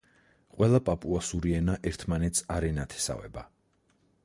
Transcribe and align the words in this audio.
ყველა 0.53 0.79
პაპუასური 0.87 1.53
ენა 1.59 1.77
ერთმანეთს 1.91 2.43
არ 2.57 2.69
ენათესავება. 2.73 3.45